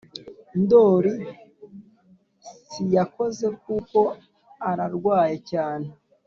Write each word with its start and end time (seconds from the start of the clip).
Ndoli 0.61 1.13
siyakoze 2.71 3.47
kuko 3.63 3.99
ararwaye 4.69 5.35
cyane 5.49 5.87